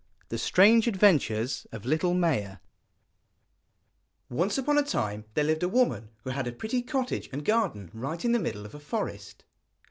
THE 0.29 0.39
STRANGE 0.39 0.87
ADVENTURES 0.87 1.67
OF 1.71 1.85
LITTLE 1.85 2.15
MAIA 2.15 2.59
Once 4.31 4.57
upon 4.57 4.79
a 4.79 4.81
time 4.81 5.25
there 5.35 5.43
lived 5.43 5.61
a 5.61 5.69
woman 5.69 6.09
who 6.23 6.31
had 6.31 6.47
a 6.47 6.51
pretty 6.51 6.81
cottage 6.81 7.29
and 7.31 7.45
garden 7.45 7.91
right 7.93 8.25
in 8.25 8.31
the 8.31 8.39
middle 8.39 8.65
of 8.65 8.73
a 8.73 8.79
forest. 8.79 9.43